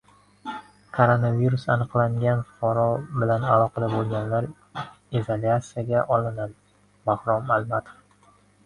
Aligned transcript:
Koronavirus 0.95 1.63
aniqlangan 1.73 2.41
fuqaro 2.47 2.85
bilan 3.19 3.47
aloqada 3.57 3.91
bo‘lganlar 3.93 4.49
izolyasiyaga 5.21 6.05
olinadi— 6.19 6.61
Bahrom 7.11 7.57
Almatov 7.61 8.37